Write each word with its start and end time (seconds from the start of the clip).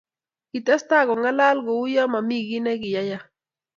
Kitestai 0.51 1.05
kongalal 1.07 1.57
kouyo 1.65 2.03
momi 2.11 2.37
kiy 2.47 2.61
nekiyayak 2.63 3.23